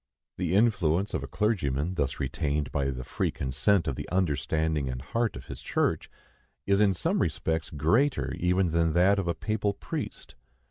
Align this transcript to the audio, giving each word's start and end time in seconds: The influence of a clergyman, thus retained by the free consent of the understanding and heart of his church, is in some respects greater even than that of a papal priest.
The 0.39 0.55
influence 0.55 1.13
of 1.13 1.21
a 1.21 1.27
clergyman, 1.27 1.93
thus 1.93 2.19
retained 2.19 2.71
by 2.71 2.89
the 2.89 3.03
free 3.03 3.29
consent 3.29 3.87
of 3.87 3.95
the 3.95 4.09
understanding 4.09 4.89
and 4.89 4.99
heart 4.99 5.35
of 5.35 5.45
his 5.45 5.61
church, 5.61 6.09
is 6.65 6.81
in 6.81 6.95
some 6.95 7.19
respects 7.21 7.69
greater 7.69 8.33
even 8.33 8.71
than 8.71 8.93
that 8.93 9.19
of 9.19 9.27
a 9.27 9.35
papal 9.35 9.75
priest. 9.75 10.33